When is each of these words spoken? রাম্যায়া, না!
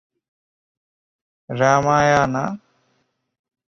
রাম্যায়া, 1.49 2.21
না! 2.33 2.45